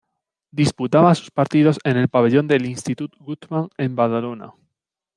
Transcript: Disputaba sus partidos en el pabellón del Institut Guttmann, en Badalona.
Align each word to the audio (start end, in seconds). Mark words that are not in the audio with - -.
Disputaba 0.49 1.13
sus 1.13 1.29
partidos 1.29 1.77
en 1.83 1.95
el 1.95 2.07
pabellón 2.09 2.47
del 2.47 2.65
Institut 2.65 3.15
Guttmann, 3.19 3.69
en 3.77 3.95
Badalona. 3.95 4.55